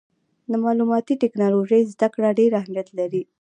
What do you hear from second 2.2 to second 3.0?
ډېر اهمیت